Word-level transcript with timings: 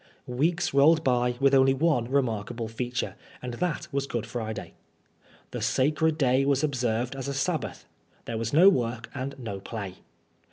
Weeks 0.25 0.73
rolled 0.73 1.03
by 1.03 1.35
with 1.39 1.53
only 1.53 1.75
one 1.75 2.09
remarkable 2.09 2.67
feature, 2.67 3.13
and 3.39 3.53
that 3.53 3.87
was 3.91 4.07
Good 4.07 4.25
Friday. 4.25 4.73
The" 5.51 5.61
sacred 5.77 6.17
day" 6.17 6.43
was 6.43 6.63
observed 6.63 7.15
as 7.15 7.27
a 7.27 7.35
Sabbath. 7.35 7.85
There 8.25 8.39
was 8.39 8.51
no 8.51 8.67
work 8.67 9.11
and 9.13 9.35
no 9.37 9.59
play. 9.59 9.97